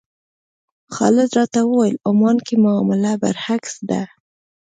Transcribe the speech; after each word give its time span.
خالد 0.95 1.29
راته 1.37 1.59
وویل 1.65 1.95
عمان 2.09 2.37
کې 2.45 2.55
معامله 2.63 3.11
برعکس 3.21 3.75
ده. 3.89 4.01